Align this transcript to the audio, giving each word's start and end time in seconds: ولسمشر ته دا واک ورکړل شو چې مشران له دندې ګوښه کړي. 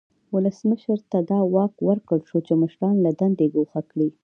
ولسمشر 0.33 0.99
ته 1.11 1.19
دا 1.31 1.39
واک 1.53 1.73
ورکړل 1.87 2.21
شو 2.29 2.37
چې 2.47 2.53
مشران 2.61 2.95
له 3.05 3.11
دندې 3.19 3.45
ګوښه 3.55 3.81
کړي. 3.91 4.09